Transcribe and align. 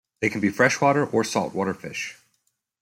They 0.19 0.31
can 0.31 0.41
be 0.41 0.49
freshwater 0.49 1.05
or 1.05 1.23
saltwater 1.23 1.75
fish. 1.75 2.17